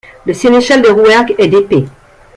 Le 0.25 0.33
Sénéchal 0.33 0.81
de 0.81 0.87
Rouergue 0.89 1.35
est 1.37 1.47
d'épée. 1.47 1.85